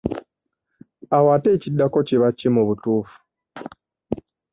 [1.15, 3.17] Awo ate ekiddako kiba ki mu butuufu?